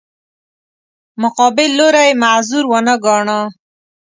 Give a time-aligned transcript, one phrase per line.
[1.21, 3.39] مقابل لوری یې معذور ونه ګاڼه.